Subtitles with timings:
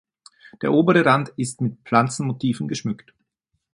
[0.63, 3.13] Der obere Rand ist mit Pflanzenmotiven geschmückt.